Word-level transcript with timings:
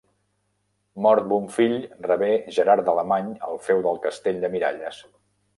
Mort 1.05 1.27
Bonfill 1.33 1.75
rebé 2.07 2.31
Gerard 2.57 2.87
d'Alemany 2.89 3.31
el 3.51 3.63
feu 3.69 3.85
del 3.89 4.03
Castell 4.07 4.45
de 4.47 4.53
Miralles. 4.57 5.07